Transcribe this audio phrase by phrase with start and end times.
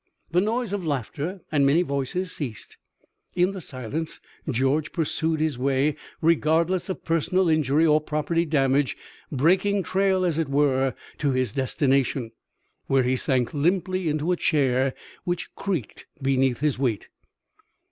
[0.31, 2.77] The noise of laughter and many voices ceased.
[3.35, 8.97] In the silence George pursued his way regardless of personal injury or property damage,
[9.31, 12.31] breaking trail, as it were, to his destination,
[12.87, 17.09] where he sank limply into a chair which creaked beneath his weight.